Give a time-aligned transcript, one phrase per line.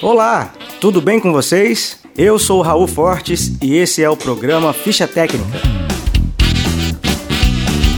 [0.00, 1.98] Olá, tudo bem com vocês?
[2.16, 5.60] Eu sou Raul Fortes e esse é o programa Ficha Técnica.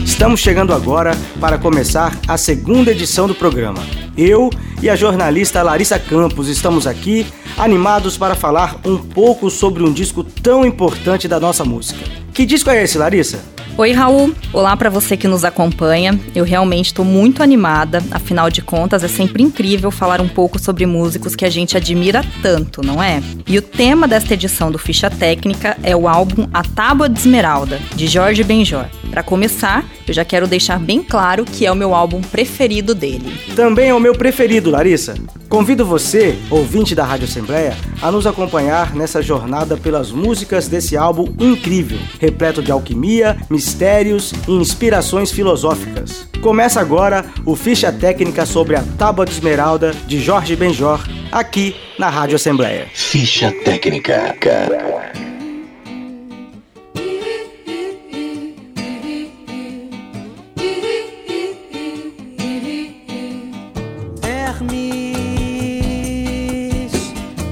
[0.02, 3.82] Estamos chegando agora para começar a segunda edição do programa.
[4.16, 4.48] Eu
[4.82, 7.26] e a jornalista Larissa Campos estamos aqui
[7.58, 12.00] animados para falar um pouco sobre um disco tão importante da nossa música.
[12.32, 13.55] Que disco é esse, Larissa?
[13.78, 14.34] Oi, Raul.
[14.54, 16.18] Olá para você que nos acompanha.
[16.34, 20.86] Eu realmente estou muito animada, afinal de contas, é sempre incrível falar um pouco sobre
[20.86, 23.22] músicos que a gente admira tanto, não é?
[23.46, 27.78] E o tema desta edição do Ficha Técnica é o álbum A Tábua de Esmeralda,
[27.94, 28.86] de Jorge Benjor.
[29.10, 33.38] Para começar, eu já quero deixar bem claro que é o meu álbum preferido dele.
[33.54, 35.14] Também é o meu preferido, Larissa.
[35.48, 41.32] Convido você, ouvinte da Rádio Assembleia, a nos acompanhar nessa jornada pelas músicas desse álbum
[41.38, 46.28] incrível, repleto de alquimia, mistérios e inspirações filosóficas.
[46.40, 52.08] Começa agora o Ficha Técnica sobre a Tábua de Esmeralda de Jorge Benjor, aqui na
[52.08, 52.86] Rádio Assembleia.
[52.94, 54.36] Ficha Técnica.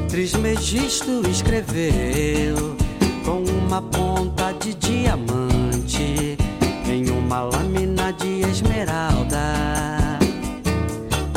[0.09, 2.77] Trismegisto escreveu
[3.25, 5.54] com uma ponta de diamante
[6.03, 10.19] em uma lâmina de esmeralda.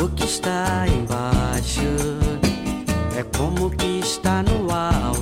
[0.02, 1.80] O que está embaixo
[3.16, 5.18] é como que está no alto.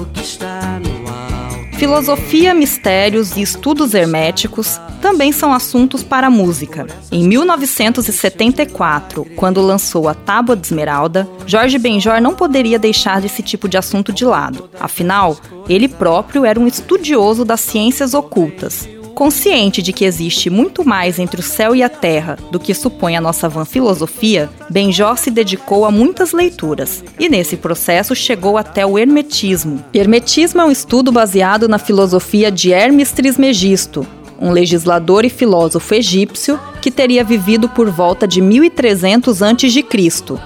[0.00, 1.76] O que está no alto.
[1.76, 6.86] Filosofia, mistérios e estudos herméticos também são assuntos para a música.
[7.10, 13.70] Em 1974, quando lançou a Tábua de Esmeralda, Jorge Benjor não poderia deixar esse tipo
[13.70, 14.68] de assunto de lado.
[14.78, 18.86] Afinal, ele próprio era um estudioso das ciências ocultas.
[19.14, 23.16] Consciente de que existe muito mais entre o céu e a terra do que supõe
[23.16, 28.84] a nossa vã filosofia, Benjor se dedicou a muitas leituras e, nesse processo, chegou até
[28.84, 29.82] o Hermetismo.
[29.92, 34.06] Hermetismo é um estudo baseado na filosofia de Hermes Trismegisto,
[34.40, 39.84] um legislador e filósofo egípcio que teria vivido por volta de 1300 a.C.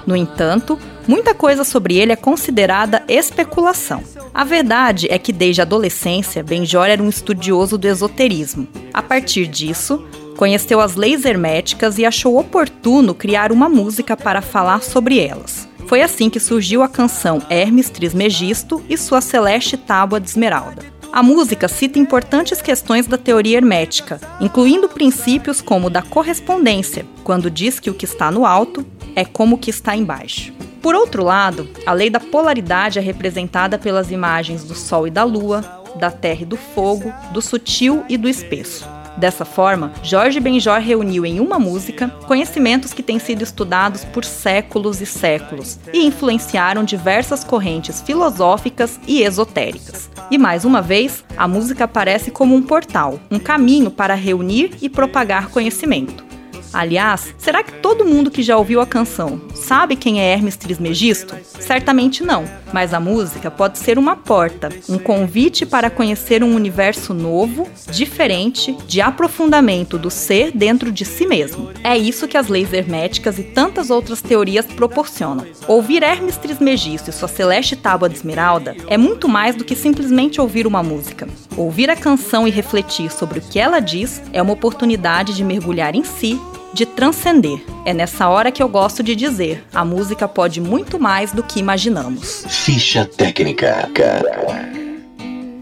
[0.05, 4.03] No entanto, muita coisa sobre ele é considerada especulação.
[4.33, 8.67] A verdade é que desde a adolescência, Benjor era um estudioso do esoterismo.
[8.93, 10.03] A partir disso,
[10.35, 15.67] conheceu as leis herméticas e achou oportuno criar uma música para falar sobre elas.
[15.87, 20.92] Foi assim que surgiu a canção Hermes Trismegisto e sua celeste tábua de esmeralda.
[21.13, 27.51] A música cita importantes questões da teoria hermética, incluindo princípios como o da correspondência, quando
[27.51, 28.83] diz que o que está no alto
[29.15, 30.51] é como o que está embaixo.
[30.81, 35.23] Por outro lado, a lei da polaridade é representada pelas imagens do Sol e da
[35.23, 38.89] Lua, da Terra e do Fogo, do sutil e do espesso.
[39.17, 45.01] Dessa forma, Jorge Benjor reuniu em uma música conhecimentos que têm sido estudados por séculos
[45.01, 50.09] e séculos e influenciaram diversas correntes filosóficas e esotéricas.
[50.31, 54.89] E mais uma vez, a música aparece como um portal, um caminho para reunir e
[54.89, 56.32] propagar conhecimento.
[56.73, 61.35] Aliás, será que todo mundo que já ouviu a canção sabe quem é Hermes Trismegisto?
[61.59, 67.13] Certamente não, mas a música pode ser uma porta, um convite para conhecer um universo
[67.13, 71.69] novo, diferente, de aprofundamento do ser dentro de si mesmo.
[71.83, 75.45] É isso que as leis herméticas e tantas outras teorias proporcionam.
[75.67, 80.41] Ouvir Hermes Trismegisto e sua celeste tábua de esmeralda é muito mais do que simplesmente
[80.41, 81.27] ouvir uma música.
[81.55, 85.93] Ouvir a canção e refletir sobre o que ela diz é uma oportunidade de mergulhar
[85.93, 86.41] em si
[86.73, 87.63] de transcender.
[87.85, 91.59] É nessa hora que eu gosto de dizer: a música pode muito mais do que
[91.59, 92.45] imaginamos.
[92.47, 93.89] Ficha técnica.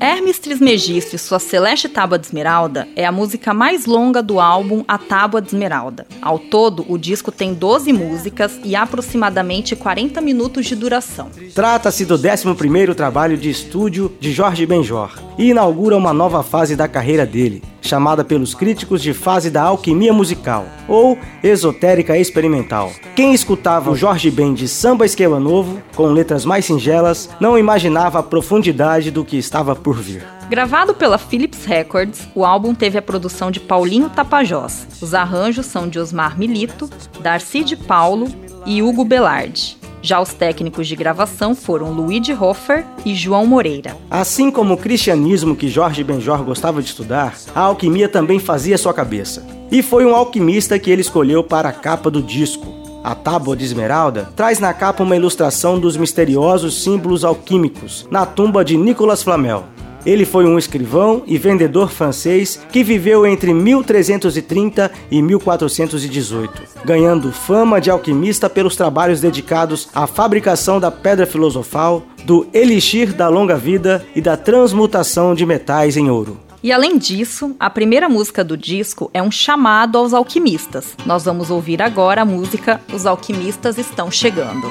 [0.01, 4.83] Hermes Trismegisto e sua Celeste Tábua de Esmeralda é a música mais longa do álbum
[4.87, 6.07] A Tábua de Esmeralda.
[6.19, 11.29] Ao todo, o disco tem 12 músicas e aproximadamente 40 minutos de duração.
[11.53, 16.87] Trata-se do 11º trabalho de estúdio de Jorge Benjor e inaugura uma nova fase da
[16.87, 22.91] carreira dele, chamada pelos críticos de fase da alquimia musical ou esotérica experimental.
[23.15, 28.19] Quem escutava o Jorge Ben de samba esquema novo, com letras mais singelas, não imaginava
[28.19, 30.23] a profundidade do que estava por vir.
[30.49, 34.85] Gravado pela Philips Records, o álbum teve a produção de Paulinho Tapajós.
[35.01, 36.89] Os arranjos são de Osmar Milito,
[37.21, 38.27] Darcy de Paulo
[38.65, 39.80] e Hugo Belardi.
[40.01, 43.95] Já os técnicos de gravação foram Luigi Hoffer e João Moreira.
[44.09, 48.93] Assim como o cristianismo que Jorge Benjor gostava de estudar, a alquimia também fazia sua
[48.93, 49.45] cabeça.
[49.71, 52.81] E foi um alquimista que ele escolheu para a capa do disco.
[53.03, 58.63] A tábua de esmeralda traz na capa uma ilustração dos misteriosos símbolos alquímicos na tumba
[58.63, 59.65] de Nicolas Flamel.
[60.05, 67.79] Ele foi um escrivão e vendedor francês que viveu entre 1330 e 1418, ganhando fama
[67.79, 74.05] de alquimista pelos trabalhos dedicados à fabricação da pedra filosofal, do elixir da longa vida
[74.15, 76.39] e da transmutação de metais em ouro.
[76.63, 80.95] E além disso, a primeira música do disco é um chamado aos alquimistas.
[81.05, 84.67] Nós vamos ouvir agora a música Os Alquimistas Estão Chegando.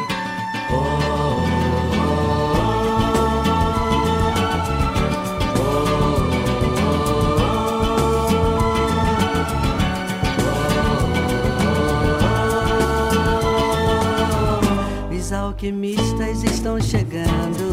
[0.70, 1.19] Os
[15.60, 17.70] alquimistas estão chegando.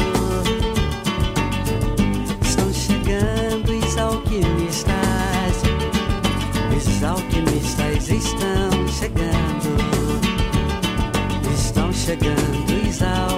[2.41, 4.93] Estão chegando os alquimistas.
[6.75, 9.77] Os alquimistas estão chegando.
[11.53, 13.36] Estão chegando os alquimistas.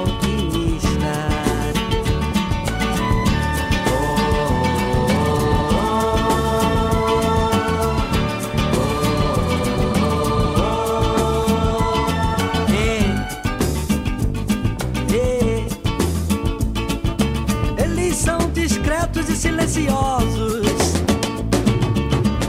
[19.40, 20.66] Silenciosos.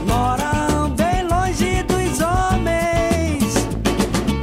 [0.05, 3.55] Moram bem longe dos homens.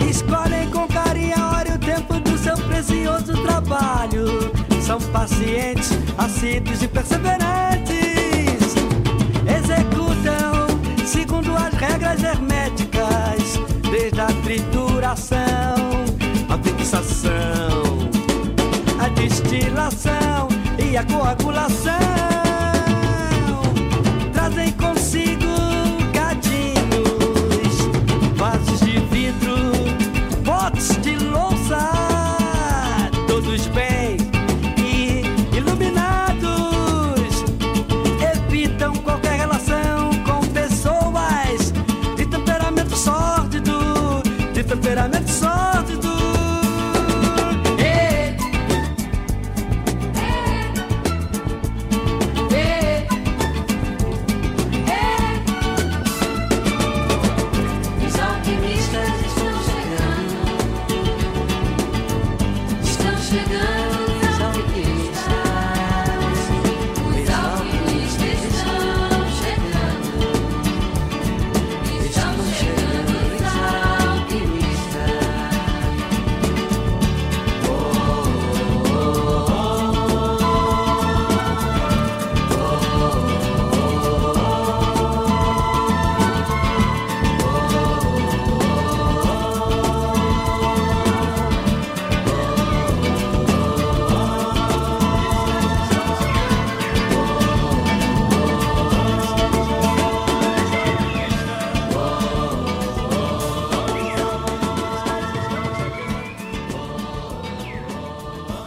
[0.08, 4.50] Escolhem com carinho a hora e o tempo do seu precioso trabalho.
[4.80, 8.74] São pacientes, assíduos e perseverantes.
[9.46, 10.68] Executam
[11.06, 13.60] segundo as regras herméticas,
[13.90, 15.76] desde a trituração,
[16.48, 18.08] a fixação
[19.00, 20.48] a destilação
[20.78, 22.37] e a coagulação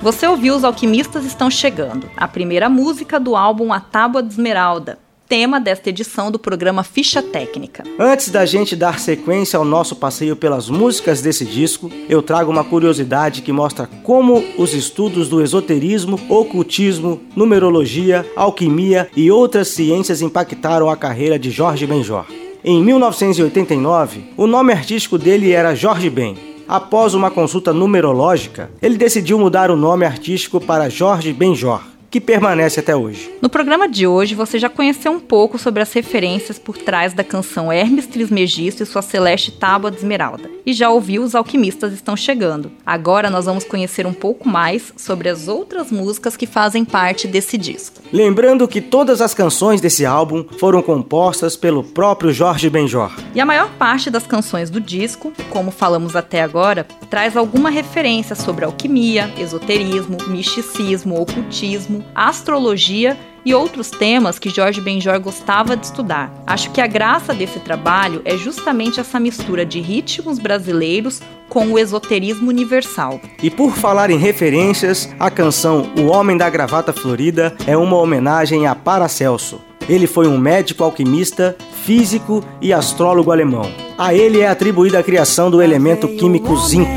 [0.01, 4.97] Você ouviu Os Alquimistas Estão Chegando, a primeira música do álbum A Tábua de Esmeralda,
[5.29, 7.83] tema desta edição do programa Ficha Técnica.
[7.99, 12.63] Antes da gente dar sequência ao nosso passeio pelas músicas desse disco, eu trago uma
[12.63, 20.89] curiosidade que mostra como os estudos do esoterismo, ocultismo, numerologia, alquimia e outras ciências impactaram
[20.89, 22.25] a carreira de Jorge Benjor.
[22.63, 26.50] Em 1989, o nome artístico dele era Jorge Ben.
[26.71, 32.81] Após uma consulta numerológica, ele decidiu mudar o nome artístico para Jorge Benjor, que permanece
[32.81, 33.33] até hoje.
[33.41, 37.23] No programa de hoje, você já conheceu um pouco sobre as referências por trás da
[37.23, 40.51] canção Hermes Trismegisto e sua celeste tábua de esmeralda.
[40.65, 42.69] E já ouviu Os Alquimistas Estão Chegando.
[42.85, 47.57] Agora nós vamos conhecer um pouco mais sobre as outras músicas que fazem parte desse
[47.57, 48.01] disco.
[48.11, 53.11] Lembrando que todas as canções desse álbum foram compostas pelo próprio Jorge Benjor.
[53.33, 58.35] E a maior parte das canções do disco, como falamos até agora, traz alguma referência
[58.35, 66.31] sobre alquimia, esoterismo, misticismo, ocultismo, astrologia e outros temas que Jorge Benjor gostava de estudar.
[66.45, 71.79] Acho que a graça desse trabalho é justamente essa mistura de ritmos brasileiros com o
[71.79, 73.19] esoterismo universal.
[73.41, 78.67] E por falar em referências, a canção O Homem da Gravata Florida é uma homenagem
[78.67, 79.59] a Paracelso.
[79.89, 83.69] Ele foi um médico alquimista, físico e astrólogo alemão.
[83.97, 86.89] A ele é atribuída a criação do elemento químico zinco.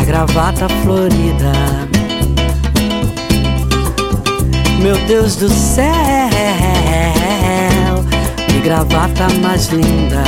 [0.00, 1.89] A gravata florida.
[4.82, 5.84] Meu Deus do céu,
[8.48, 10.24] que gravata mais linda.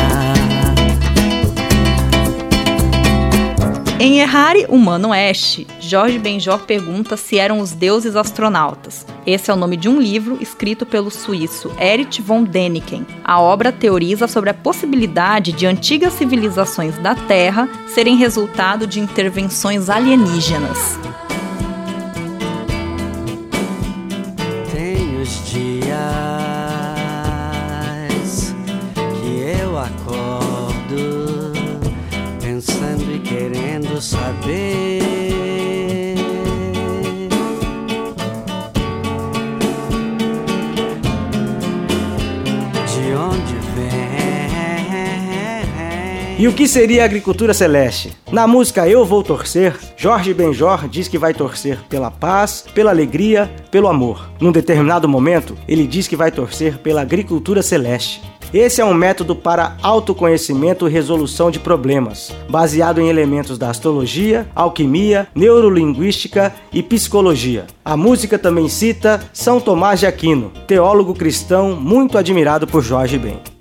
[3.99, 9.07] Em Errare Humano Oeste, Jorge Benjor pergunta se eram os deuses astronautas.
[9.27, 13.07] Esse é o nome de um livro escrito pelo suíço Erich von Däniken.
[13.25, 19.89] A obra teoriza sobre a possibilidade de antigas civilizações da Terra serem resultado de intervenções
[19.89, 20.99] alienígenas.
[46.43, 48.17] E o que seria a agricultura celeste?
[48.33, 53.49] Na música Eu Vou Torcer, Jorge Benjor diz que vai torcer pela paz, pela alegria,
[53.71, 54.29] pelo amor.
[54.41, 58.21] Num determinado momento, ele diz que vai torcer pela agricultura celeste.
[58.53, 64.45] Esse é um método para autoconhecimento e resolução de problemas, baseado em elementos da astrologia,
[64.53, 67.69] alquimia, neurolinguística e psicologia.
[67.85, 73.52] A música também cita São Tomás de Aquino, teólogo cristão muito admirado por Jorge Ben.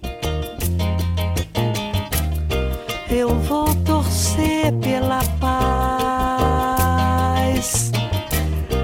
[3.12, 5.52] Eu vou torcer pela paz,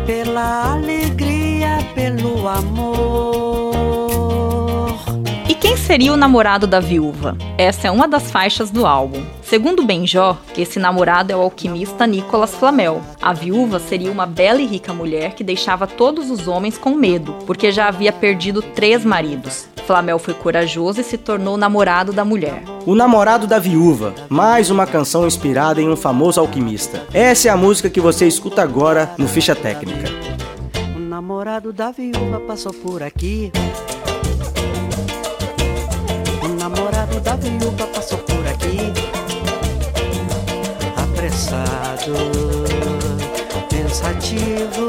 [0.06, 2.97] pela alegria, pelo amor.
[5.88, 7.38] Quem seria o namorado da viúva?
[7.58, 9.24] Essa é uma das faixas do álbum.
[9.42, 13.02] Segundo Benjó, esse namorado é o alquimista Nicolas Flamel.
[13.22, 17.34] A viúva seria uma bela e rica mulher que deixava todos os homens com medo,
[17.48, 19.70] porque já havia perdido três maridos.
[19.86, 22.64] Flamel foi corajoso e se tornou namorado da mulher.
[22.86, 27.06] O Namorado da Viúva, mais uma canção inspirada em um famoso alquimista.
[27.14, 30.10] Essa é a música que você escuta agora no Ficha Técnica.
[30.98, 33.54] O namorado da viúva passou por aqui.
[37.28, 38.80] Da viúva passou por aqui.
[40.96, 42.16] Apressado,
[43.70, 44.88] pensativo,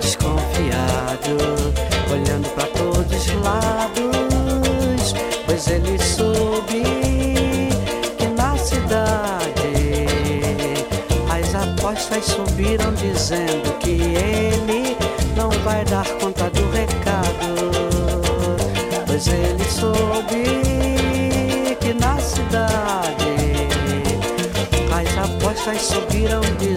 [0.00, 1.36] desconfiado,
[2.12, 5.14] olhando para todos os lados.
[5.44, 6.84] Pois ele soube
[8.16, 10.06] que na cidade
[11.28, 14.96] as apostas subiram dizendo que ele
[15.36, 16.31] não vai dar conta
[22.32, 23.32] cidade.
[24.92, 26.71] As apostas subiram dizendo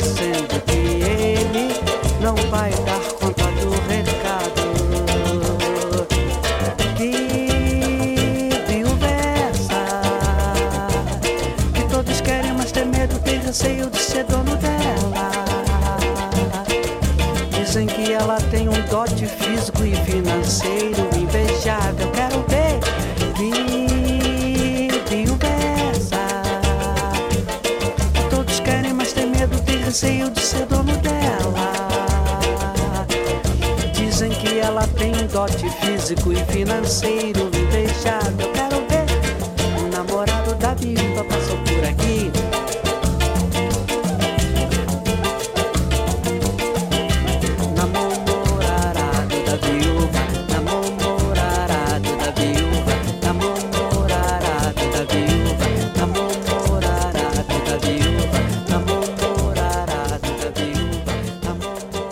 [35.28, 38.52] dote físico e financeiro invejável.
[38.54, 38.75] Quero ver.
[38.75, 38.75] O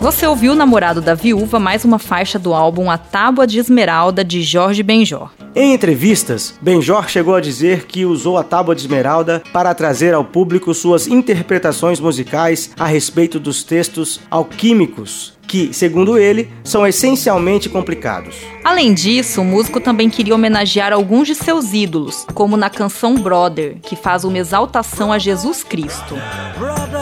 [0.04, 4.22] Você ouviu o Namorado da Viúva, mais uma faixa do álbum A Tábua de Esmeralda
[4.22, 5.30] de Jorge Benjor.
[5.56, 10.22] Em entrevistas, Benjor chegou a dizer que usou a Tábua de Esmeralda para trazer ao
[10.22, 18.36] público suas interpretações musicais a respeito dos textos alquímicos, que, segundo ele, são essencialmente complicados.
[18.62, 23.78] Além disso, o músico também queria homenagear alguns de seus ídolos, como na canção Brother,
[23.80, 26.14] que faz uma exaltação a Jesus Cristo.
[26.58, 26.93] Brother, prepare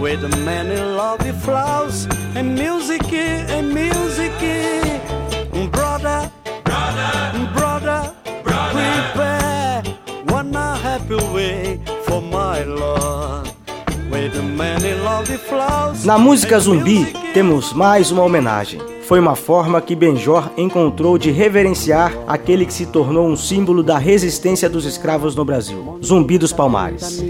[0.00, 4.32] With many lovely flowers and music and music.
[5.72, 6.30] Brother,
[7.54, 8.12] brother,
[8.44, 9.82] prepare
[10.30, 13.50] one happy way for my love.
[14.10, 16.04] With many lovely flowers.
[16.04, 18.80] Na música Zumbi, temos mais uma homenagem.
[19.02, 23.96] Foi uma forma que Benjor encontrou de reverenciar aquele que se tornou um símbolo da
[23.98, 27.22] resistência dos escravos no Brasil, Zumbi dos Palmares.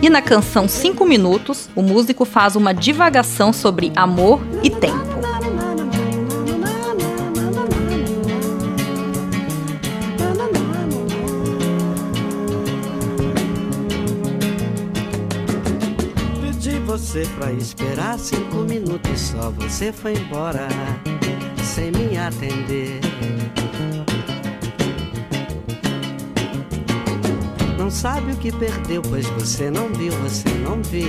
[0.00, 5.18] E na canção 5 minutos, o músico faz uma divagação sobre amor e tempo.
[16.40, 19.50] Pedi você pra esperar cinco minutos só.
[19.50, 20.68] Você foi embora
[21.62, 23.00] sem me atender.
[27.88, 31.08] Não sabe o que perdeu, pois você não viu, você não viu.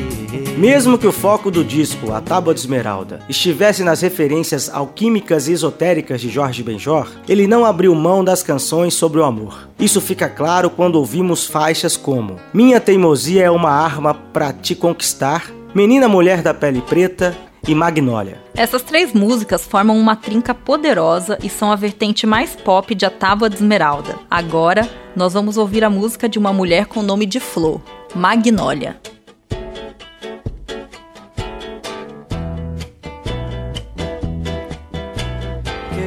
[0.57, 5.51] Mesmo que o foco do disco, A Tábua de Esmeralda, estivesse nas referências alquímicas e
[5.51, 9.67] esotéricas de Jorge Benjor, ele não abriu mão das canções sobre o amor.
[9.77, 15.51] Isso fica claro quando ouvimos faixas como Minha Teimosia é uma arma pra te conquistar,
[15.75, 17.35] Menina Mulher da Pele Preta
[17.67, 18.41] e Magnólia.
[18.55, 23.09] Essas três músicas formam uma trinca poderosa e são a vertente mais pop de A
[23.09, 24.15] Tábua de Esmeralda.
[24.29, 27.81] Agora, nós vamos ouvir a música de uma mulher com nome de flor,
[28.15, 28.99] Magnólia.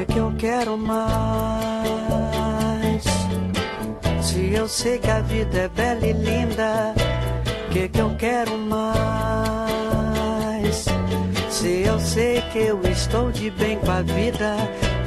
[0.06, 1.02] que que eu quero mais?
[4.20, 6.94] Se eu sei que a vida é bela e linda,
[7.70, 9.71] que que eu quero mais?
[11.62, 14.56] Se eu sei que eu estou de bem com a vida,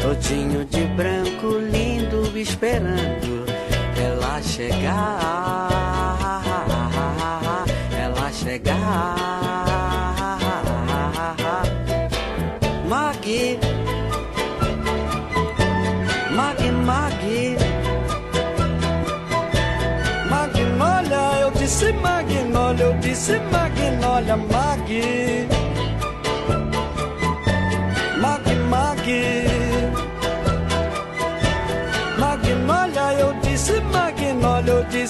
[0.02, 3.46] todinho de branco, lindo, esperando
[4.02, 5.70] ela chegar,
[7.92, 9.16] ela chegar.
[12.88, 13.60] Maggie.
[16.34, 17.58] Mag, mag
[20.30, 25.35] Magnólia, eu disse magnólia, eu disse magnólia, mag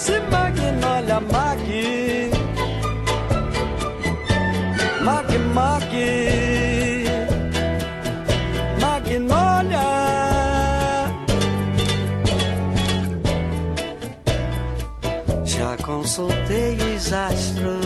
[0.05, 1.59] disse magnólia, mag
[5.03, 5.83] Mag, mag
[8.79, 9.79] Magnólia
[15.43, 17.84] Já consultei os astros.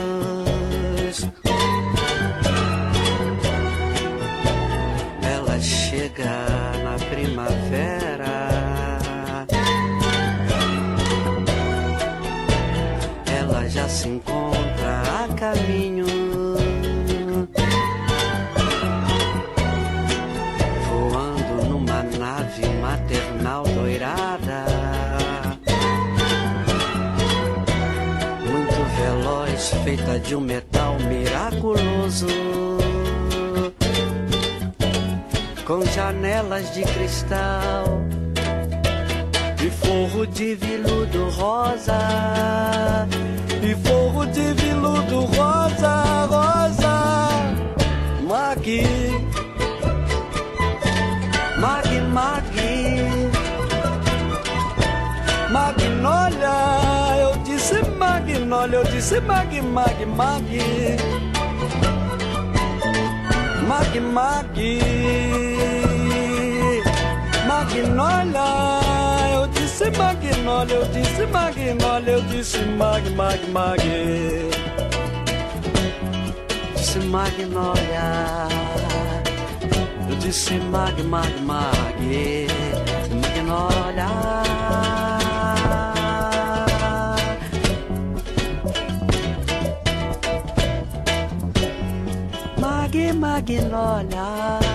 [36.59, 38.01] Janelas de cristal
[39.63, 43.07] e forro de veludo rosa,
[43.61, 47.29] e forro de veludo rosa, rosa,
[48.23, 48.83] Magui,
[51.59, 53.29] Magui, Magui.
[55.51, 60.43] Magnólia, eu disse magnólia, eu disse mag, mag, mag.
[63.67, 65.58] Mag, mag.
[67.69, 73.79] Magnólia, eu disse magnólia, eu disse magnólia, eu disse mag, mag, mag.
[76.75, 78.47] Disse magnólia,
[80.09, 81.95] eu disse mag, mag, mag.
[83.21, 84.09] Magnólia.
[92.57, 94.09] Mag, Magnólia.
[94.09, 94.68] Magnólia.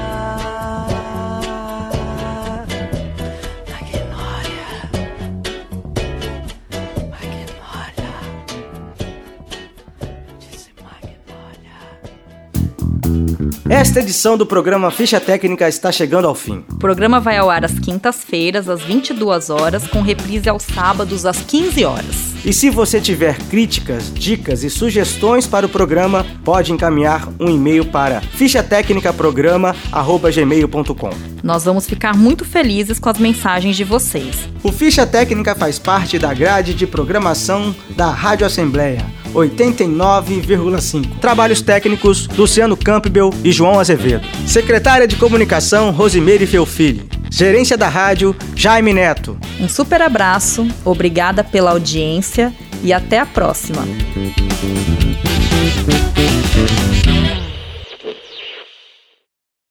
[13.68, 16.62] Esta edição do programa Ficha Técnica está chegando ao fim.
[16.70, 21.38] O programa vai ao ar às quintas-feiras, às 22 horas, com reprise aos sábados, às
[21.38, 22.34] 15 horas.
[22.44, 27.86] E se você tiver críticas, dicas e sugestões para o programa, pode encaminhar um e-mail
[27.86, 31.10] para fichatecnicaprograma@gmail.com.
[31.42, 34.46] Nós vamos ficar muito felizes com as mensagens de vocês.
[34.62, 41.18] O Ficha Técnica faz parte da grade de programação da Rádio Assembleia 89,5.
[41.20, 44.26] Trabalhos técnicos Luciano Campbell e João Azevedo.
[44.46, 47.08] Secretária de Comunicação Rosimeire Feufili.
[47.30, 49.36] Gerência da rádio Jaime Neto.
[49.60, 53.82] Um super abraço, obrigada pela audiência e até a próxima.